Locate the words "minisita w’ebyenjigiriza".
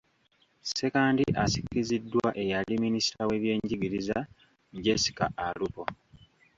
2.85-4.17